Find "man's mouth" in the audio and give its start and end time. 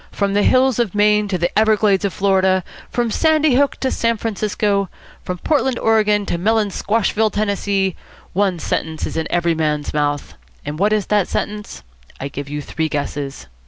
9.53-10.33